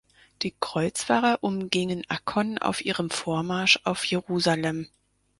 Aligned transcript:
Die 0.41 0.49
Kreuzfahrer 0.59 1.37
umgingen 1.41 2.09
Akkon 2.09 2.57
auf 2.57 2.83
ihrem 2.83 3.11
Vormarsch 3.11 3.79
auf 3.83 4.03
Jerusalem. 4.03 4.87